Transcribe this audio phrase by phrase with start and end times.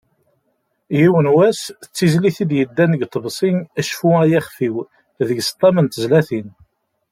[0.99, 3.49] "Yiwen wass", d tizlit i d-yeddan deg uḍebsi
[3.89, 4.75] "Cfu ay ixef-iw",
[5.27, 6.47] deg-s ṭam n tezlatin.